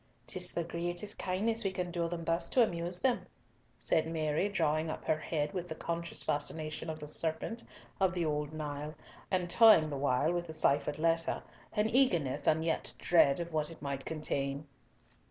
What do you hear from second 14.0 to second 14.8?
contain.